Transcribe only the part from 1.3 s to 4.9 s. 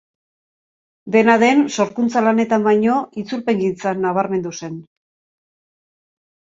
den, sorkuntza-lanetan baino, itzulpengintzan nabarmendu zen.